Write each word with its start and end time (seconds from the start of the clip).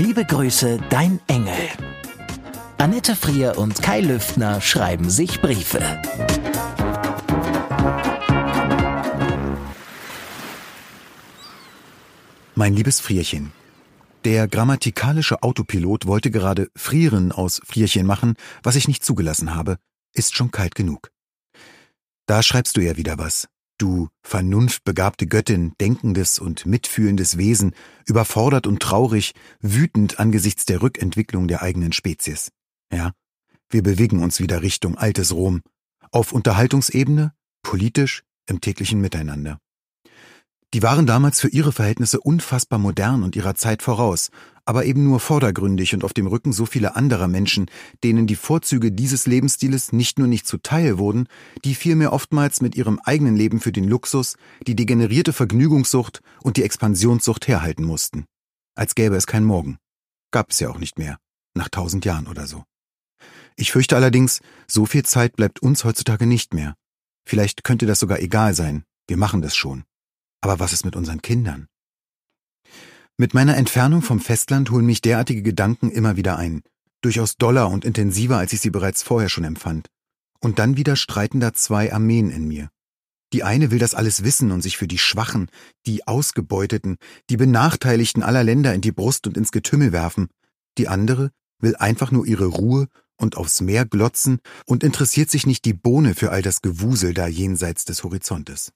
Liebe 0.00 0.24
Grüße, 0.24 0.78
dein 0.90 1.18
Engel. 1.26 1.58
Annette 2.78 3.16
Frier 3.16 3.58
und 3.58 3.82
Kai 3.82 4.00
Lüftner 4.00 4.60
schreiben 4.60 5.10
sich 5.10 5.40
Briefe. 5.40 5.80
Mein 12.54 12.74
liebes 12.74 13.00
Frierchen. 13.00 13.50
Der 14.24 14.46
grammatikalische 14.46 15.42
Autopilot 15.42 16.06
wollte 16.06 16.30
gerade 16.30 16.68
Frieren 16.76 17.32
aus 17.32 17.60
Frierchen 17.64 18.06
machen, 18.06 18.34
was 18.62 18.76
ich 18.76 18.86
nicht 18.86 19.04
zugelassen 19.04 19.56
habe. 19.56 19.78
Ist 20.14 20.36
schon 20.36 20.52
kalt 20.52 20.76
genug. 20.76 21.10
Da 22.26 22.44
schreibst 22.44 22.76
du 22.76 22.80
ja 22.82 22.96
wieder 22.96 23.18
was. 23.18 23.48
Du 23.78 24.08
vernunftbegabte 24.22 25.28
Göttin, 25.28 25.72
denkendes 25.80 26.40
und 26.40 26.66
mitfühlendes 26.66 27.38
Wesen, 27.38 27.74
überfordert 28.06 28.66
und 28.66 28.80
traurig, 28.80 29.34
wütend 29.60 30.18
angesichts 30.18 30.66
der 30.66 30.82
Rückentwicklung 30.82 31.46
der 31.46 31.62
eigenen 31.62 31.92
Spezies. 31.92 32.50
Ja, 32.92 33.12
wir 33.70 33.84
bewegen 33.84 34.22
uns 34.22 34.40
wieder 34.40 34.62
Richtung 34.62 34.98
altes 34.98 35.32
Rom. 35.32 35.62
Auf 36.10 36.32
Unterhaltungsebene, 36.32 37.32
politisch, 37.62 38.24
im 38.46 38.60
täglichen 38.60 39.00
Miteinander. 39.00 39.60
Die 40.74 40.82
waren 40.82 41.06
damals 41.06 41.40
für 41.40 41.48
ihre 41.48 41.72
Verhältnisse 41.72 42.20
unfassbar 42.20 42.78
modern 42.78 43.22
und 43.22 43.36
ihrer 43.36 43.54
Zeit 43.54 43.82
voraus, 43.82 44.28
aber 44.66 44.84
eben 44.84 45.04
nur 45.04 45.18
vordergründig 45.18 45.94
und 45.94 46.04
auf 46.04 46.12
dem 46.12 46.26
Rücken 46.26 46.52
so 46.52 46.66
vieler 46.66 46.94
anderer 46.94 47.26
Menschen, 47.26 47.70
denen 48.04 48.26
die 48.26 48.36
Vorzüge 48.36 48.92
dieses 48.92 49.26
Lebensstiles 49.26 49.92
nicht 49.92 50.18
nur 50.18 50.28
nicht 50.28 50.46
zuteil 50.46 50.98
wurden, 50.98 51.26
die 51.64 51.74
vielmehr 51.74 52.12
oftmals 52.12 52.60
mit 52.60 52.76
ihrem 52.76 53.00
eigenen 53.02 53.34
Leben 53.34 53.60
für 53.60 53.72
den 53.72 53.88
Luxus, 53.88 54.36
die 54.66 54.76
degenerierte 54.76 55.32
Vergnügungssucht 55.32 56.20
und 56.42 56.58
die 56.58 56.64
Expansionssucht 56.64 57.48
herhalten 57.48 57.84
mussten. 57.84 58.26
Als 58.74 58.94
gäbe 58.94 59.16
es 59.16 59.26
kein 59.26 59.44
Morgen. 59.44 59.78
Gab 60.32 60.50
es 60.50 60.60
ja 60.60 60.68
auch 60.68 60.78
nicht 60.78 60.98
mehr. 60.98 61.18
Nach 61.54 61.70
tausend 61.70 62.04
Jahren 62.04 62.26
oder 62.26 62.46
so. 62.46 62.64
Ich 63.56 63.72
fürchte 63.72 63.96
allerdings, 63.96 64.40
so 64.66 64.84
viel 64.84 65.04
Zeit 65.04 65.34
bleibt 65.34 65.60
uns 65.60 65.84
heutzutage 65.84 66.26
nicht 66.26 66.52
mehr. 66.52 66.74
Vielleicht 67.24 67.64
könnte 67.64 67.86
das 67.86 68.00
sogar 68.00 68.20
egal 68.20 68.52
sein. 68.52 68.84
Wir 69.08 69.16
machen 69.16 69.40
das 69.40 69.56
schon. 69.56 69.84
Aber 70.40 70.58
was 70.58 70.72
ist 70.72 70.84
mit 70.84 70.96
unseren 70.96 71.22
Kindern? 71.22 71.68
Mit 73.16 73.34
meiner 73.34 73.56
Entfernung 73.56 74.02
vom 74.02 74.20
Festland 74.20 74.70
holen 74.70 74.86
mich 74.86 75.00
derartige 75.00 75.42
Gedanken 75.42 75.90
immer 75.90 76.16
wieder 76.16 76.36
ein, 76.36 76.62
durchaus 77.00 77.36
doller 77.36 77.68
und 77.68 77.84
intensiver, 77.84 78.38
als 78.38 78.52
ich 78.52 78.60
sie 78.60 78.70
bereits 78.70 79.02
vorher 79.02 79.28
schon 79.28 79.44
empfand. 79.44 79.88
Und 80.40 80.60
dann 80.60 80.76
wieder 80.76 80.94
streiten 80.94 81.40
da 81.40 81.52
zwei 81.52 81.92
Armeen 81.92 82.30
in 82.30 82.46
mir. 82.46 82.70
Die 83.32 83.42
eine 83.42 83.70
will 83.70 83.78
das 83.78 83.94
alles 83.94 84.24
wissen 84.24 84.52
und 84.52 84.62
sich 84.62 84.76
für 84.76 84.88
die 84.88 84.98
Schwachen, 84.98 85.50
die 85.86 86.06
Ausgebeuteten, 86.06 86.96
die 87.28 87.36
Benachteiligten 87.36 88.22
aller 88.22 88.44
Länder 88.44 88.72
in 88.72 88.80
die 88.80 88.92
Brust 88.92 89.26
und 89.26 89.36
ins 89.36 89.52
Getümmel 89.52 89.92
werfen. 89.92 90.28
Die 90.78 90.88
andere 90.88 91.30
will 91.60 91.76
einfach 91.76 92.10
nur 92.10 92.24
ihre 92.24 92.46
Ruhe 92.46 92.86
und 93.16 93.36
aufs 93.36 93.60
Meer 93.60 93.84
glotzen 93.84 94.38
und 94.64 94.84
interessiert 94.84 95.28
sich 95.30 95.46
nicht 95.46 95.64
die 95.64 95.74
Bohne 95.74 96.14
für 96.14 96.30
all 96.30 96.40
das 96.40 96.62
Gewusel 96.62 97.14
da 97.14 97.26
jenseits 97.26 97.84
des 97.84 98.04
Horizontes. 98.04 98.72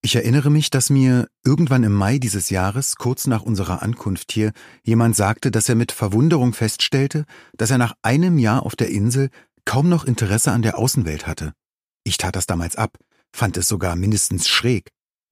Ich 0.00 0.14
erinnere 0.14 0.50
mich, 0.50 0.70
dass 0.70 0.90
mir 0.90 1.26
irgendwann 1.44 1.82
im 1.82 1.92
Mai 1.92 2.18
dieses 2.18 2.50
Jahres, 2.50 2.96
kurz 2.96 3.26
nach 3.26 3.42
unserer 3.42 3.82
Ankunft 3.82 4.30
hier, 4.30 4.52
jemand 4.84 5.16
sagte, 5.16 5.50
dass 5.50 5.68
er 5.68 5.74
mit 5.74 5.90
Verwunderung 5.90 6.52
feststellte, 6.52 7.24
dass 7.56 7.70
er 7.70 7.78
nach 7.78 7.94
einem 8.02 8.38
Jahr 8.38 8.64
auf 8.64 8.76
der 8.76 8.90
Insel 8.90 9.30
kaum 9.64 9.88
noch 9.88 10.04
Interesse 10.04 10.52
an 10.52 10.62
der 10.62 10.78
Außenwelt 10.78 11.26
hatte. 11.26 11.52
Ich 12.04 12.16
tat 12.16 12.36
das 12.36 12.46
damals 12.46 12.76
ab, 12.76 12.96
fand 13.32 13.56
es 13.56 13.66
sogar 13.66 13.96
mindestens 13.96 14.48
schräg. 14.48 14.88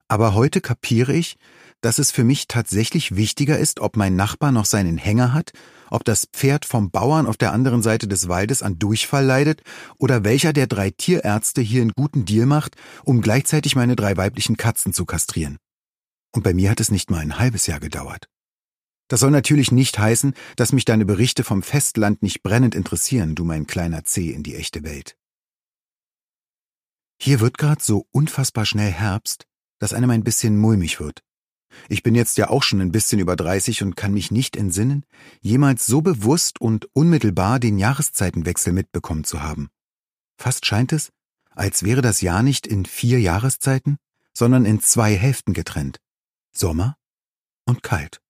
Aber 0.09 0.33
heute 0.33 0.59
kapiere 0.59 1.13
ich, 1.13 1.37
dass 1.81 1.97
es 1.97 2.11
für 2.11 2.23
mich 2.23 2.47
tatsächlich 2.47 3.15
wichtiger 3.15 3.57
ist, 3.57 3.79
ob 3.79 3.95
mein 3.95 4.15
Nachbar 4.15 4.51
noch 4.51 4.65
seinen 4.65 4.97
Hänger 4.97 5.33
hat, 5.33 5.51
ob 5.89 6.03
das 6.03 6.27
Pferd 6.33 6.65
vom 6.65 6.91
Bauern 6.91 7.27
auf 7.27 7.37
der 7.37 7.53
anderen 7.53 7.81
Seite 7.81 8.07
des 8.07 8.27
Waldes 8.27 8.61
an 8.61 8.79
Durchfall 8.79 9.25
leidet 9.25 9.61
oder 9.97 10.23
welcher 10.23 10.53
der 10.53 10.67
drei 10.67 10.91
Tierärzte 10.91 11.61
hier 11.61 11.81
einen 11.81 11.93
guten 11.95 12.25
Deal 12.25 12.45
macht, 12.45 12.75
um 13.03 13.21
gleichzeitig 13.21 13.75
meine 13.75 13.95
drei 13.95 14.17
weiblichen 14.17 14.57
Katzen 14.57 14.93
zu 14.93 15.05
kastrieren. 15.05 15.57
Und 16.33 16.43
bei 16.43 16.53
mir 16.53 16.69
hat 16.69 16.79
es 16.79 16.91
nicht 16.91 17.09
mal 17.09 17.19
ein 17.19 17.39
halbes 17.39 17.67
Jahr 17.67 17.79
gedauert. 17.79 18.27
Das 19.07 19.21
soll 19.21 19.31
natürlich 19.31 19.71
nicht 19.71 19.97
heißen, 19.97 20.33
dass 20.57 20.73
mich 20.73 20.85
deine 20.85 21.05
Berichte 21.05 21.43
vom 21.43 21.63
Festland 21.63 22.21
nicht 22.21 22.43
brennend 22.43 22.75
interessieren, 22.75 23.35
du 23.35 23.45
mein 23.45 23.65
kleiner 23.65 24.03
Zeh 24.03 24.31
in 24.31 24.43
die 24.43 24.55
echte 24.55 24.83
Welt. 24.83 25.17
Hier 27.19 27.39
wird 27.39 27.57
grad 27.57 27.81
so 27.81 28.05
unfassbar 28.11 28.65
schnell 28.65 28.91
Herbst, 28.91 29.45
dass 29.79 29.93
einem 29.93 30.09
ein 30.09 30.23
bisschen 30.23 30.57
mulmig 30.57 30.99
wird. 30.99 31.23
Ich 31.89 32.03
bin 32.03 32.15
jetzt 32.15 32.37
ja 32.37 32.49
auch 32.49 32.63
schon 32.63 32.81
ein 32.81 32.91
bisschen 32.91 33.19
über 33.19 33.35
30 33.35 33.83
und 33.83 33.95
kann 33.95 34.13
mich 34.13 34.31
nicht 34.31 34.55
entsinnen, 34.55 35.05
jemals 35.41 35.85
so 35.85 36.01
bewusst 36.01 36.59
und 36.61 36.87
unmittelbar 36.93 37.59
den 37.59 37.77
Jahreszeitenwechsel 37.77 38.73
mitbekommen 38.73 39.23
zu 39.23 39.41
haben. 39.41 39.69
Fast 40.37 40.65
scheint 40.65 40.93
es, 40.93 41.11
als 41.51 41.83
wäre 41.83 42.01
das 42.01 42.21
Jahr 42.21 42.43
nicht 42.43 42.67
in 42.67 42.85
vier 42.85 43.19
Jahreszeiten, 43.19 43.97
sondern 44.33 44.65
in 44.65 44.79
zwei 44.81 45.15
Hälften 45.15 45.53
getrennt. 45.53 45.99
Sommer 46.51 46.95
und 47.65 47.83
kalt. 47.83 48.21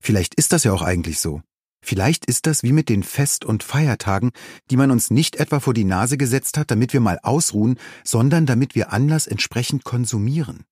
Vielleicht 0.00 0.34
ist 0.34 0.52
das 0.52 0.64
ja 0.64 0.72
auch 0.72 0.82
eigentlich 0.82 1.20
so. 1.20 1.42
Vielleicht 1.84 2.26
ist 2.26 2.46
das 2.46 2.62
wie 2.62 2.72
mit 2.72 2.88
den 2.88 3.02
Fest- 3.02 3.44
und 3.44 3.64
Feiertagen, 3.64 4.30
die 4.70 4.76
man 4.76 4.90
uns 4.90 5.10
nicht 5.10 5.36
etwa 5.36 5.58
vor 5.58 5.74
die 5.74 5.84
Nase 5.84 6.16
gesetzt 6.16 6.56
hat, 6.56 6.70
damit 6.70 6.92
wir 6.92 7.00
mal 7.00 7.18
ausruhen, 7.22 7.78
sondern 8.04 8.46
damit 8.46 8.74
wir 8.76 8.92
Anlass 8.92 9.26
entsprechend 9.26 9.82
konsumieren. 9.84 10.64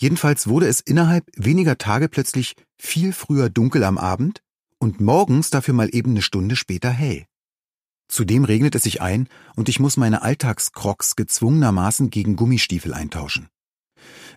Jedenfalls 0.00 0.46
wurde 0.46 0.68
es 0.68 0.80
innerhalb 0.80 1.26
weniger 1.34 1.76
Tage 1.76 2.08
plötzlich 2.08 2.54
viel 2.76 3.12
früher 3.12 3.50
dunkel 3.50 3.82
am 3.82 3.98
Abend 3.98 4.42
und 4.78 5.00
morgens 5.00 5.50
dafür 5.50 5.74
mal 5.74 5.92
eben 5.92 6.12
eine 6.12 6.22
Stunde 6.22 6.54
später 6.54 6.90
hell. 6.90 7.26
Zudem 8.08 8.44
regnet 8.44 8.74
es 8.76 8.84
sich 8.84 9.02
ein 9.02 9.28
und 9.56 9.68
ich 9.68 9.80
muss 9.80 9.96
meine 9.96 10.22
Alltagskrocks 10.22 11.16
gezwungenermaßen 11.16 12.10
gegen 12.10 12.36
Gummistiefel 12.36 12.94
eintauschen. 12.94 13.48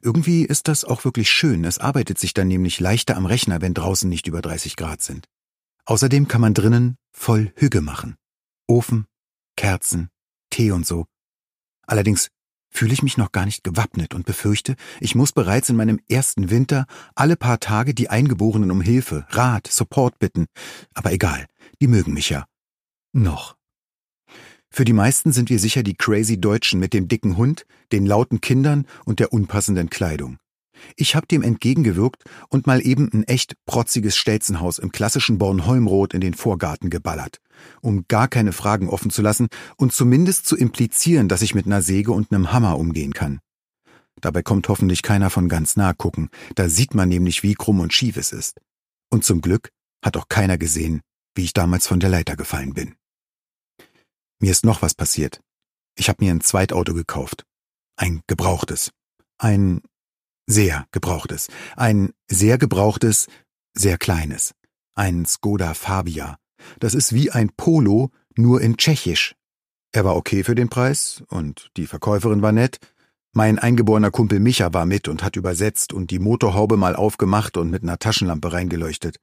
Irgendwie 0.02 0.44
ist 0.44 0.68
das 0.68 0.84
auch 0.84 1.06
wirklich 1.06 1.30
schön, 1.30 1.64
es 1.64 1.78
arbeitet 1.78 2.18
sich 2.18 2.34
dann 2.34 2.48
nämlich 2.48 2.80
leichter 2.80 3.16
am 3.16 3.28
Rechner, 3.28 3.62
wenn 3.62 3.76
draußen 3.76 4.10
nicht 4.10 4.28
über 4.28 4.42
30 4.42 4.76
Grad 4.76 5.02
sind. 5.02 5.28
Außerdem 5.86 6.28
kann 6.28 6.42
man 6.42 6.56
drinnen 6.56 6.98
voll 7.12 7.54
Hüge 7.56 7.82
machen. 7.82 8.16
Ofen, 8.68 9.06
Kerzen, 9.56 10.10
Tee 10.50 10.72
und 10.72 10.88
so. 10.88 11.06
Allerdings 11.86 12.30
fühle 12.72 12.94
ich 12.94 13.04
mich 13.04 13.18
noch 13.18 13.32
gar 13.32 13.46
nicht 13.46 13.64
gewappnet 13.64 14.16
und 14.16 14.26
befürchte, 14.26 14.76
ich 15.00 15.14
muss 15.14 15.32
bereits 15.32 15.70
in 15.70 15.76
meinem 15.76 16.00
ersten 16.10 16.50
Winter 16.50 16.86
alle 17.16 17.36
paar 17.36 17.60
Tage 17.60 17.94
die 17.94 18.10
Eingeborenen 18.10 18.72
um 18.72 18.82
Hilfe, 18.82 19.26
Rat, 19.30 19.68
Support 19.68 20.18
bitten. 20.18 20.48
Aber 20.94 21.12
egal, 21.12 21.46
die 21.82 21.88
mögen 21.88 22.14
mich 22.14 22.30
ja. 22.30 22.46
Noch. 23.14 23.58
Für 24.70 24.86
die 24.86 24.94
meisten 24.94 25.34
sind 25.34 25.50
wir 25.50 25.60
sicher 25.60 25.84
die 25.84 25.96
crazy 25.96 26.40
Deutschen 26.40 26.80
mit 26.80 26.94
dem 26.94 27.10
dicken 27.10 27.36
Hund, 27.36 27.66
den 27.92 28.06
lauten 28.06 28.40
Kindern 28.40 28.88
und 29.04 29.20
der 29.20 29.34
unpassenden 29.34 29.90
Kleidung. 29.90 30.38
Ich 30.96 31.16
hab 31.16 31.28
dem 31.28 31.42
entgegengewirkt 31.42 32.24
und 32.50 32.68
mal 32.68 32.86
eben 32.86 33.10
ein 33.14 33.24
echt 33.24 33.56
protziges 33.66 34.16
Stelzenhaus 34.16 34.80
im 34.80 34.92
klassischen 34.92 35.38
Bornholmrot 35.38 36.14
in 36.14 36.22
den 36.22 36.34
Vorgarten 36.34 36.90
geballert, 36.90 37.38
um 37.82 38.06
gar 38.08 38.28
keine 38.28 38.52
Fragen 38.52 38.90
offen 38.90 39.12
zu 39.12 39.22
lassen 39.22 39.48
und 39.78 39.94
zumindest 39.94 40.46
zu 40.46 40.58
implizieren, 40.58 41.28
dass 41.28 41.42
ich 41.42 41.56
mit 41.56 41.66
einer 41.66 41.82
Säge 41.82 42.12
und 42.12 42.32
einem 42.32 42.52
Hammer 42.52 42.78
umgehen 42.78 43.14
kann. 43.14 43.40
Dabei 44.20 44.44
kommt 44.44 44.70
hoffentlich 44.70 45.02
keiner 45.02 45.30
von 45.30 45.50
ganz 45.50 45.76
nah 45.76 45.94
gucken, 45.94 46.30
da 46.56 46.70
sieht 46.70 46.94
man 46.94 47.10
nämlich, 47.10 47.44
wie 47.44 47.56
krumm 47.56 47.80
und 47.80 47.94
schief 47.94 48.18
es 48.18 48.32
ist. 48.32 48.60
Und 49.10 49.26
zum 49.26 49.42
Glück 49.42 49.70
hat 50.04 50.18
auch 50.18 50.30
keiner 50.30 50.58
gesehen, 50.58 51.02
wie 51.36 51.44
ich 51.44 51.54
damals 51.54 51.88
von 51.88 52.00
der 52.00 52.10
Leiter 52.10 52.36
gefallen 52.36 52.74
bin. 52.74 52.96
Mir 54.40 54.52
ist 54.52 54.66
noch 54.66 54.82
was 54.82 54.96
passiert. 54.96 55.40
Ich 55.96 56.10
habe 56.10 56.24
mir 56.24 56.32
ein 56.32 56.42
Zweitauto 56.42 56.94
gekauft. 56.94 57.46
Ein 57.96 58.22
gebrauchtes. 58.28 58.92
Ein 59.38 59.82
sehr 60.52 60.86
gebrauchtes. 60.92 61.48
Ein 61.76 62.12
sehr 62.28 62.58
gebrauchtes, 62.58 63.28
sehr 63.74 63.98
kleines. 63.98 64.54
Ein 64.96 65.26
Skoda 65.26 65.74
Fabia. 65.74 66.38
Das 66.80 66.94
ist 66.94 67.14
wie 67.14 67.32
ein 67.32 67.50
Polo, 67.56 68.12
nur 68.36 68.62
in 68.62 68.78
Tschechisch. 68.78 69.36
Er 69.94 70.06
war 70.06 70.16
okay 70.16 70.44
für 70.44 70.56
den 70.56 70.70
Preis 70.70 71.24
und 71.28 71.72
die 71.78 71.88
Verkäuferin 71.88 72.42
war 72.42 72.52
nett, 72.52 72.80
Mein 73.34 73.60
eingeborener 73.60 74.12
Kumpel 74.12 74.42
Micha 74.42 74.74
war 74.74 74.86
mit 74.86 75.08
und 75.08 75.24
hat 75.24 75.38
übersetzt 75.38 75.94
und 75.94 76.12
die 76.12 76.20
Motorhaube 76.20 76.76
mal 76.76 76.98
aufgemacht 76.98 77.56
und 77.56 77.70
mit 77.70 77.82
einer 77.82 77.98
Taschenlampe 77.98 78.52
reingeleuchtet. 78.52 79.22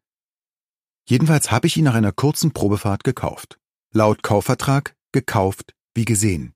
Jedenfalls 1.06 1.50
habe 1.50 1.66
ich 1.66 1.76
ihn 1.76 1.84
nach 1.84 1.94
einer 1.94 2.12
kurzen 2.12 2.52
Probefahrt 2.52 3.04
gekauft. 3.04 3.58
Laut 3.92 4.22
Kaufvertrag 4.22 4.94
gekauft 5.12 5.74
wie 5.94 6.06
gesehen. 6.06 6.54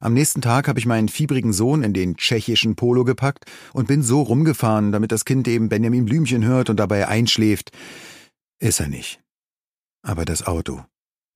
Am 0.00 0.14
nächsten 0.14 0.40
Tag 0.40 0.68
habe 0.68 0.78
ich 0.78 0.86
meinen 0.86 1.08
fiebrigen 1.08 1.52
Sohn 1.52 1.82
in 1.82 1.92
den 1.92 2.16
tschechischen 2.16 2.76
Polo 2.76 3.02
gepackt 3.02 3.46
und 3.72 3.88
bin 3.88 4.02
so 4.02 4.22
rumgefahren, 4.22 4.92
damit 4.92 5.10
das 5.10 5.24
Kind 5.24 5.48
eben 5.48 5.68
Benjamin 5.68 6.04
Blümchen 6.04 6.44
hört 6.44 6.70
und 6.70 6.76
dabei 6.78 7.08
einschläft. 7.08 7.72
Ist 8.60 8.78
er 8.80 8.88
nicht. 8.88 9.20
Aber 10.02 10.24
das 10.24 10.46
Auto. 10.46 10.84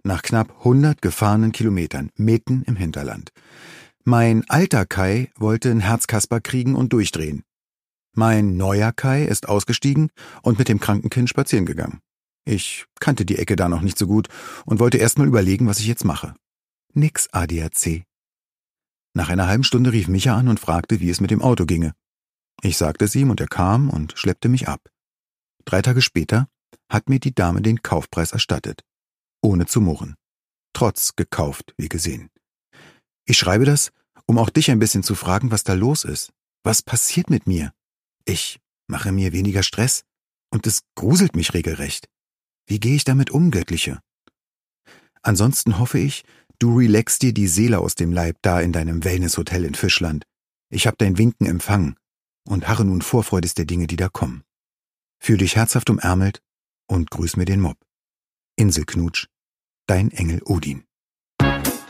Nach 0.04 0.22
knapp 0.22 0.58
100 0.58 1.02
gefahrenen 1.02 1.50
Kilometern, 1.50 2.10
mitten 2.16 2.62
im 2.62 2.76
Hinterland. 2.76 3.30
Mein 4.04 4.48
alter 4.48 4.86
Kai 4.86 5.30
wollte 5.36 5.70
ein 5.70 5.80
Herzkasper 5.80 6.40
kriegen 6.40 6.76
und 6.76 6.92
durchdrehen. 6.92 7.42
Mein 8.14 8.56
neuer 8.56 8.92
Kai 8.92 9.24
ist 9.24 9.48
ausgestiegen 9.48 10.10
und 10.42 10.58
mit 10.58 10.68
dem 10.68 10.80
kranken 10.80 11.10
Kind 11.10 11.28
spazieren 11.28 11.66
gegangen. 11.66 12.00
Ich 12.44 12.86
kannte 13.00 13.24
die 13.24 13.38
Ecke 13.38 13.56
da 13.56 13.68
noch 13.68 13.80
nicht 13.80 13.98
so 13.98 14.06
gut 14.06 14.28
und 14.66 14.80
wollte 14.80 14.98
erst 14.98 15.18
mal 15.18 15.26
überlegen, 15.26 15.66
was 15.66 15.80
ich 15.80 15.86
jetzt 15.86 16.04
mache. 16.04 16.34
Nix 16.94 17.28
ADAC. 17.32 18.04
Nach 19.14 19.28
einer 19.28 19.46
halben 19.46 19.64
Stunde 19.64 19.92
rief 19.92 20.08
Micha 20.08 20.36
an 20.36 20.48
und 20.48 20.60
fragte, 20.60 21.00
wie 21.00 21.10
es 21.10 21.20
mit 21.20 21.30
dem 21.30 21.42
Auto 21.42 21.66
ginge. 21.66 21.92
Ich 22.62 22.76
sagte 22.76 23.04
es 23.04 23.14
ihm 23.14 23.30
und 23.30 23.40
er 23.40 23.48
kam 23.48 23.90
und 23.90 24.16
schleppte 24.16 24.48
mich 24.48 24.68
ab. 24.68 24.88
Drei 25.64 25.82
Tage 25.82 26.00
später 26.00 26.48
hat 26.88 27.08
mir 27.08 27.20
die 27.20 27.34
Dame 27.34 27.62
den 27.62 27.82
Kaufpreis 27.82 28.32
erstattet. 28.32 28.84
Ohne 29.42 29.66
zu 29.66 29.80
murren. 29.80 30.14
Trotz 30.72 31.16
gekauft, 31.16 31.74
wie 31.76 31.88
gesehen. 31.88 32.30
Ich 33.24 33.38
schreibe 33.38 33.64
das, 33.64 33.92
um 34.26 34.38
auch 34.38 34.50
dich 34.50 34.70
ein 34.70 34.78
bisschen 34.78 35.02
zu 35.02 35.14
fragen, 35.14 35.50
was 35.50 35.64
da 35.64 35.74
los 35.74 36.04
ist. 36.04 36.32
Was 36.62 36.82
passiert 36.82 37.28
mit 37.28 37.46
mir? 37.46 37.72
Ich 38.24 38.60
mache 38.86 39.12
mir 39.12 39.32
weniger 39.32 39.62
Stress 39.62 40.04
und 40.50 40.66
es 40.66 40.82
gruselt 40.94 41.34
mich 41.34 41.54
regelrecht. 41.54 42.08
Wie 42.66 42.78
gehe 42.78 42.94
ich 42.94 43.04
damit 43.04 43.30
um, 43.30 43.50
Göttliche? 43.50 44.00
Ansonsten 45.22 45.78
hoffe 45.78 45.98
ich, 45.98 46.24
Du 46.62 46.76
relaxst 46.76 47.22
dir 47.22 47.34
die 47.34 47.48
Seele 47.48 47.80
aus 47.80 47.96
dem 47.96 48.12
Leib 48.12 48.36
da 48.40 48.60
in 48.60 48.70
deinem 48.70 49.02
Wellnesshotel 49.02 49.64
in 49.64 49.74
Fischland. 49.74 50.22
Ich 50.70 50.86
hab 50.86 50.96
dein 50.96 51.18
Winken 51.18 51.44
empfangen 51.44 51.96
und 52.48 52.68
harre 52.68 52.84
nun 52.84 53.02
vorfreudig 53.02 53.54
der 53.54 53.64
Dinge, 53.64 53.88
die 53.88 53.96
da 53.96 54.08
kommen. 54.08 54.44
Fühl 55.18 55.38
dich 55.38 55.56
herzhaft 55.56 55.90
umärmelt 55.90 56.40
und 56.86 57.10
grüß 57.10 57.36
mir 57.36 57.46
den 57.46 57.60
Mob. 57.60 57.76
Inselknutsch, 58.54 59.26
dein 59.88 60.12
Engel 60.12 60.40
Odin. 60.44 60.84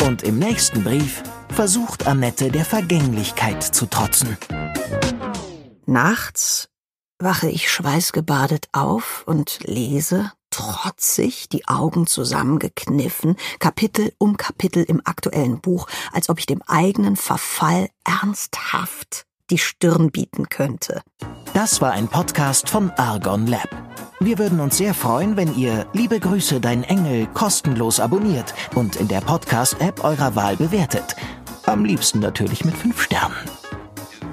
Und 0.06 0.22
im 0.22 0.38
nächsten 0.38 0.82
Brief 0.82 1.22
versucht 1.50 2.06
Annette 2.06 2.50
der 2.50 2.64
Vergänglichkeit 2.64 3.62
zu 3.62 3.84
trotzen. 3.84 4.38
Nachts 5.84 6.70
wache 7.18 7.50
ich 7.50 7.70
schweißgebadet 7.70 8.70
auf 8.72 9.22
und 9.26 9.58
lese 9.64 10.32
trotzig, 10.52 11.48
die 11.48 11.66
Augen 11.66 12.06
zusammengekniffen, 12.06 13.36
Kapitel 13.58 14.12
um 14.18 14.36
Kapitel 14.36 14.84
im 14.84 15.00
aktuellen 15.04 15.60
Buch, 15.60 15.88
als 16.12 16.28
ob 16.28 16.38
ich 16.38 16.46
dem 16.46 16.62
eigenen 16.68 17.16
Verfall 17.16 17.88
ernsthaft 18.04 19.26
die 19.50 19.58
Stirn 19.58 20.10
bieten 20.10 20.48
könnte. 20.48 21.02
Das 21.52 21.80
war 21.80 21.92
ein 21.92 22.08
Podcast 22.08 22.70
von 22.70 22.90
Argon 22.92 23.46
Lab. 23.46 23.68
Wir 24.20 24.38
würden 24.38 24.60
uns 24.60 24.78
sehr 24.78 24.94
freuen, 24.94 25.36
wenn 25.36 25.54
ihr 25.56 25.86
Liebe 25.92 26.20
Grüße, 26.20 26.60
dein 26.60 26.84
Engel 26.84 27.26
kostenlos 27.26 28.00
abonniert 28.00 28.54
und 28.74 28.96
in 28.96 29.08
der 29.08 29.20
Podcast-App 29.20 30.04
eurer 30.04 30.36
Wahl 30.36 30.56
bewertet. 30.56 31.16
Am 31.66 31.84
liebsten 31.84 32.20
natürlich 32.20 32.64
mit 32.64 32.76
fünf 32.76 33.02
Sternen. 33.02 33.36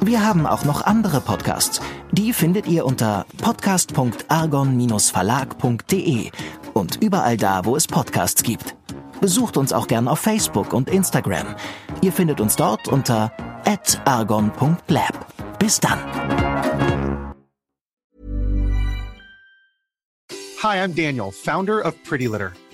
Wir 0.01 0.25
haben 0.25 0.47
auch 0.47 0.63
noch 0.63 0.85
andere 0.85 1.19
Podcasts. 1.19 1.81
Die 2.11 2.31
findet 2.33 2.67
ihr 2.67 2.85
unter 2.85 3.25
podcast.argon-verlag.de 3.41 6.31
und 6.73 7.01
überall 7.01 7.35
da, 7.37 7.65
wo 7.65 7.75
es 7.75 7.85
Podcasts 7.85 8.41
gibt. 8.41 8.77
Besucht 9.19 9.57
uns 9.57 9.73
auch 9.73 9.87
gern 9.87 10.07
auf 10.07 10.19
Facebook 10.19 10.71
und 10.73 10.89
Instagram. 10.89 11.47
Ihr 12.01 12.13
findet 12.13 12.39
uns 12.39 12.55
dort 12.55 12.87
unter 12.87 13.33
argon.lab. 14.05 15.59
Bis 15.59 15.81
dann. 15.81 15.99
Hi, 20.63 20.77
I'm 20.77 20.95
Daniel, 20.95 21.31
founder 21.31 21.85
of 21.85 22.01
Pretty 22.03 22.27
Litter. 22.27 22.53